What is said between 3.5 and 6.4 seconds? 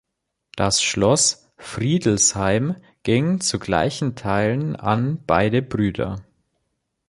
gleichen Teilen an beide Brüder.